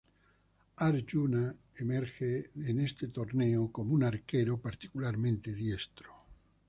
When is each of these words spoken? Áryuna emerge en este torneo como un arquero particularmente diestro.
Áryuna 0.79 1.55
emerge 1.75 2.49
en 2.63 2.79
este 2.79 3.07
torneo 3.09 3.71
como 3.71 3.93
un 3.93 4.03
arquero 4.03 4.59
particularmente 4.59 5.53
diestro. 5.53 6.09